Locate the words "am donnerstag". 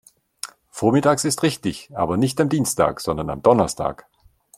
3.29-4.07